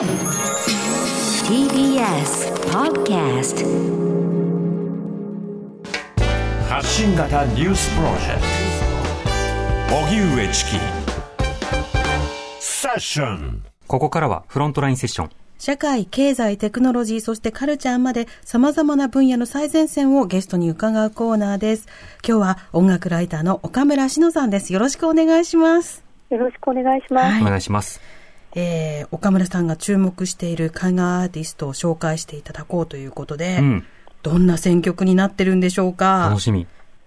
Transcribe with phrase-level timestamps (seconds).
[0.00, 0.08] TBS
[2.72, 3.66] Podcast
[6.66, 8.40] 発信型ニュースプロジェク
[9.90, 10.70] ト荻上チキ
[12.60, 15.30] セッションここからはフロントラインセッション。
[15.58, 21.86] 社会、経済、テクノロジー、そしてカルチャーまで様々な分野の最前線をゲストに伺うコーナーです。
[22.26, 24.72] 今日は音楽ライターの岡村志乃さんです。
[24.72, 26.02] よろしくお願いします。
[26.30, 27.32] よろしくお願いします。
[27.34, 28.00] はいお願いします。
[28.54, 33.84] えー、岡村さんが注目している海外アーティストを紹介していただこうということで、うん。
[34.22, 36.26] どんな選曲になってるんでしょうか？
[36.28, 36.66] 楽しみ。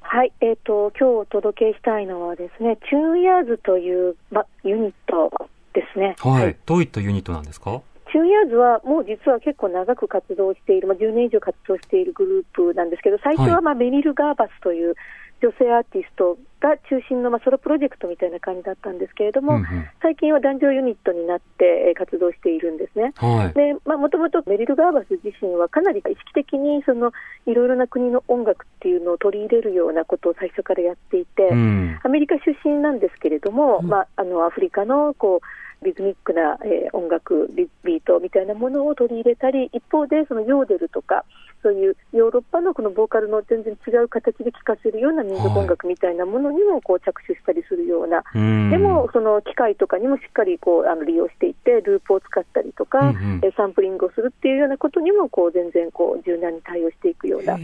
[0.00, 5.30] はい、えっ、と、今日お届けしたいのはですね、チューンヤーズという、ま、ユニット
[5.74, 6.16] ですね。
[6.20, 6.56] はい。
[6.64, 7.82] どういったユニットなんですか？
[8.10, 14.94] チューンヤーズはもう実は結構長く活動している、まあ、10年以上活動しているグループなんですけど、最初ははいまあメリル・ガーバスという
[15.44, 23.12] 女性アーティストが中心のまあソロプロジェクトみたいな感じだったんですけれども、うんうん最近は男女ユニットになってえー活動しているんですね。
[23.16, 23.54] はい。
[23.54, 27.12] で、まあ、もともとメリル・ガーバス自身はかなり意識的にその
[27.46, 31.98] いろいろな国の音楽っていうのを取り入れるようなことを最初からやっていて、うん。
[32.02, 41.24] アメリカ出身なんですけれども、まあ、あのアフリカのこうリズミックな、えー音楽ビ、ビートみたいなものを取り入れたり、一方でそのヨーデルとか、
[41.62, 48.70] そういうヨーロッパのこのボーカルの全然違う形で聴かせるような民族音楽みたいなものにもこう着手したりするような、うん。
[48.70, 53.40] でも、その機械とかにもしっかりこうあの利用していって、ループを使ったりとか、うんうん。
[53.42, 57.56] えサンプリングをするっていうようなことにもこう全然こう柔軟に対応していくような、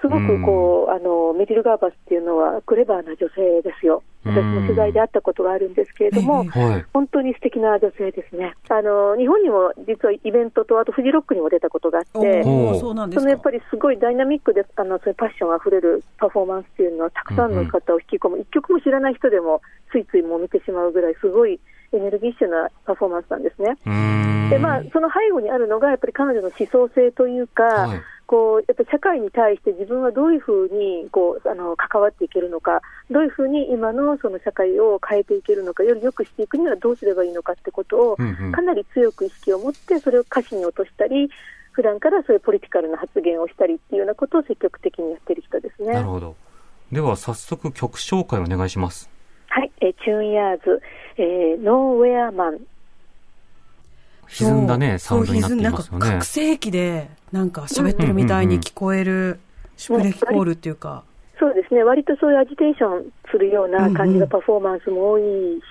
[0.00, 4.02] すごくこう、あのメリル・ガーバスっていうのはクレバーな女性ですよ。
[4.24, 6.84] 私も取材で会ったことがあるんですけれども、はい。
[6.92, 8.54] 本当に素敵な女性ですね。
[8.68, 19.60] あの日本にも実はイベントと、あとフジロックにも出たことがあって、そのやっぱりすごいダイナミックで、あのそういうパッションあふれるパフォーマンスっていうのは、たくさんの方を引き込む、一、曲も知らない人でも、
[19.92, 21.60] ついついもう見てしまうぐらい、すごい
[21.92, 23.76] エネルギッシュなパフォーマンスなんですね。
[23.86, 24.50] うん。
[24.50, 41.28] でまあ、その背後にあるのが、やっぱり彼女の思想性というか、はいこうやっぱり社会に対して自分はどういうふうにこうあの関わっていけるのか、どういうふうに今のその社会を変えていけるのか、より良くしていくにはどうすればいいのかってことを、うんうんかなり強く意識を持って、それを歌詞に落としたり、
[41.72, 45.94] 普段からそういうポリティカルな発言をしたりっていうようなことを積極的にやってる人ですね。
[45.94, 46.36] なるほど。
[46.92, 49.10] では、早速曲紹介お願いします。
[49.48, 50.80] はい、えーチューンヤーズ、
[51.16, 52.60] えー、ノーウェアマン。
[54.44, 56.24] 歪んだね、サそうウンドになっていなんかますよね覚。
[56.24, 59.40] 醒器で、なんか喋ってるみたいに聞こえる、
[59.76, 61.04] シュプレヒコールっていうか。
[61.38, 65.22] そうですね、割とそういうアジテーションするような感じのパフォーマンスも多い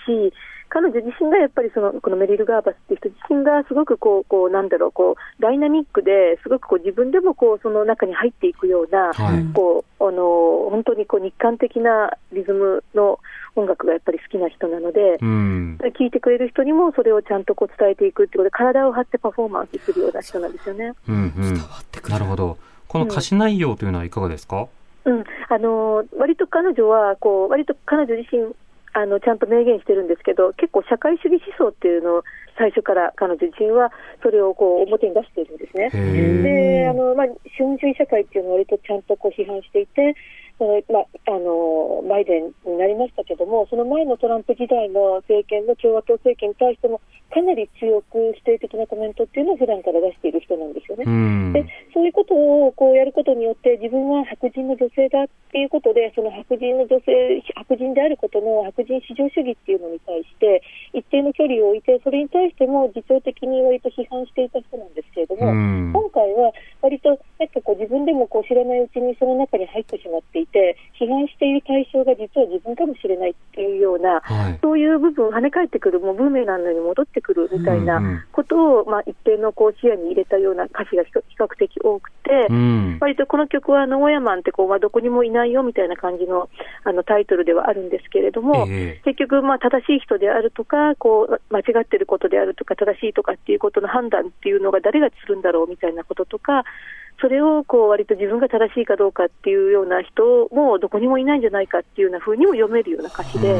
[0.06, 0.34] し、
[0.69, 13.19] 彼女自身がやっぱりそのこのメリル・ガーバスっていう人自身がすごくこうこうなんだろうこうダイナミックですごくこう自分でもこうその中に入っていくような、はいこうあの本当にこう日韓的なリズムの
[13.59, 15.77] 音楽がやっぱり好きな人なので、うん。
[15.97, 20.93] 聞いてくれる人にもそれをちゃんとこう伝えていくってことで体を張ってパフォーマンスするような人なんですよね。
[21.07, 21.53] うんうん。
[21.53, 22.57] 伝わってくるなるほど。
[22.87, 24.67] この歌詞内容というのはいかがですか？
[25.05, 28.53] うん、あの割と彼女はこう割と彼女自身
[28.93, 32.23] あのちゃんと明言してるんですけど結構社会主義思想っていうのを
[32.57, 33.91] 最初から彼女自身は
[34.21, 35.89] それをこう表に出しているんですね。
[35.93, 40.15] へであの、まあ、資本主義社会っていうのは割とちゃんとこう批判していて、
[40.59, 46.99] まあ、あのバイデンになりましたけども、その前のトランプ時代の政権の共和党政権に対しても、
[47.29, 51.03] かなり強く否定的なコメントっていうのを普段から出している人なんですよね。
[51.06, 51.53] うん。
[51.53, 60.62] でそういうことをこうやることによって、自分は白人の女性だっていうことで、その白人の女性、白人であることの白人至上主義っていうのに対して、
[60.94, 65.94] 一定の距離を置いて、それに対しても自重的に割と批判していた人なんですけれども、うん。
[65.94, 66.51] 今回は
[66.81, 74.59] 割となんかこう自分でもこう知らないうちにその中に入ってしまっていて、批判している対象が実は自分かもしれないっていうような、はい。
[74.61, 82.97] そういう部分、跳ね返ってくる、もうブーメランのように戻ってくるみたいうんうんなことを、まあ、一定のこう視野に入れたような歌詞が比較的多くて、うん。
[83.01, 86.49] 割とこの曲は、ノーヤマンってこう、まあ、どこにもいないよみたいな感じの
[86.85, 96.63] あのタイトルではあるんですけれども、ええ結局、まあ、正しい人であるとか、こう間違ってることであるとか、正しいとかっていうことの判断っていうのが誰がするんだろうみたいなこととか、
[97.21, 103.56] それをこう割と自分が正しいかどうかっていうような人もどこにもいないんじゃないかっていうような風にも読めるような歌詞で。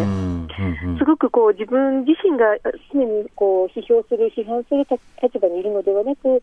[0.98, 2.58] すごくこう自分自身が
[2.92, 4.86] 常にこう批評する、批判する
[5.22, 6.42] 立場にいるのではなく、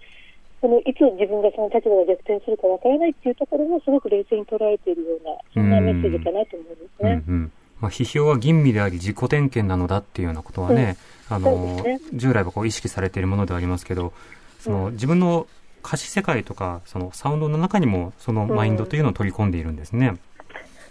[0.61, 7.23] そのいつ自分がその立場が逆転するかわからないっていうところもすごく冷静に捉えているような、そんなメッセージかなと思うんですね。
[7.29, 10.97] うんうんまあ、批評は吟味であり自己点検なのだっていうようなことはね、
[11.29, 14.15] あのそうですね従来はこう意識されているものではありますけど
[14.61, 15.47] その、自分の
[15.87, 20.17] 歌詞世界とかそのサウンドの中にもそのマインドというのを取り込んでいるんですね。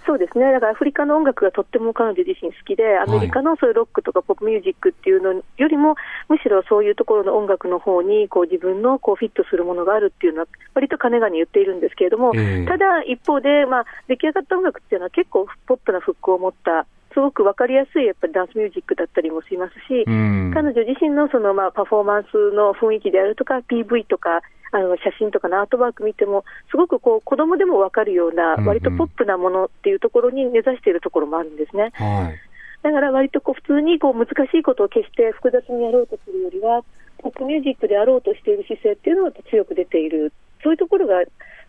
[0.05, 5.95] そうですね、だからアフリカの音楽がとっても彼女自身好きで、アメリカのそういうロックとかポップミュージックっていうのよりも、
[6.29, 20.51] むしろそういうところの音楽の方にこう自分のこうフィットするものがあるっていうのは、割と金がに言っているんですけれども、ええただ一方で、まあ、出来上がった音楽っていうのは結構ポップなフックを持った、すごくわかりやすいやっぱりダンスミュージックだったりもしますし、うん。
[20.53, 24.41] 彼女自身のそのまあパフォーマンスの雰囲気であるとか、PV とか、
[24.75, 31.91] あの写真とかのアートワーク見ても、すごくこう子供でもわかるようなうんう、ん割とポップなものっていうところに根ざしているところもあるんですね。
[31.93, 32.39] はい。
[32.83, 36.83] だから割とこう普通にこう難しいことを決して複雑にやろうとするよりは、
[37.19, 41.15] ポップミュージックであろうとしている姿勢っていうのは強く出ている、そういうところが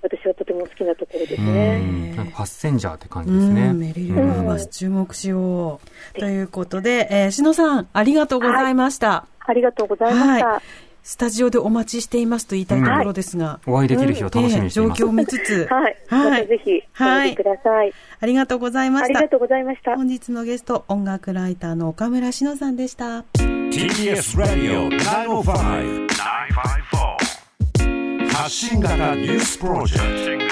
[0.02, 1.78] 私はとても好きなところですうね。
[1.80, 2.16] ん。
[2.16, 3.72] なんかパッセンジャーって感じうですね。
[3.72, 5.80] ん、メリル・バーバス注目しよ
[6.16, 6.18] う。
[6.18, 9.26] ということで、えー、しのさん、ありがとうございました。
[9.40, 10.46] ありがとうございました。
[10.48, 15.02] はいスタジオでお待ちしていますと言いたいところですが、お会いできる日を楽しみにしています。
[15.02, 15.96] えー状況を見つつ、 はい。
[16.10, 17.92] まはいたぜひ、おいてください。
[18.18, 19.30] ありがとうございましたありが。
[19.30, 19.94] とうございました。
[19.94, 23.20] 本日のゲスト、音楽ライターの岡村しのさんでした。
[23.34, 30.44] TBS ラディオ905 954発信型ニュースプロジェク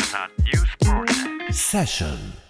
[0.78, 0.86] ト
[1.52, 2.43] セッション